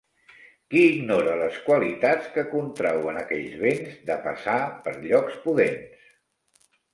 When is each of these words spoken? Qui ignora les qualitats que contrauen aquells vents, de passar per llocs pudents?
Qui 0.73 0.79
ignora 0.93 1.35
les 1.41 1.59
qualitats 1.67 2.31
que 2.37 2.45
contrauen 2.53 3.19
aquells 3.21 3.53
vents, 3.67 3.93
de 4.09 4.17
passar 4.25 4.57
per 4.89 4.95
llocs 5.05 5.39
pudents? 5.45 6.11